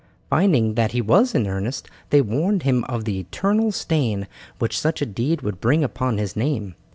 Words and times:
Finding 0.31 0.73
that 0.73 0.93
he 0.93 0.99
was 0.99 1.35
in 1.35 1.45
earnest 1.45 1.87
they 2.09 2.21
warned 2.21 2.63
him 2.63 2.83
of 2.85 3.03
the 3.05 3.19
eternal 3.19 3.71
stain 3.71 4.27
which 4.57 4.79
such 4.79 4.99
a 4.99 5.05
deed 5.05 5.43
would 5.43 5.61
bring 5.61 5.83
upon 5.83 6.17
his 6.17 6.35
name. 6.35 6.73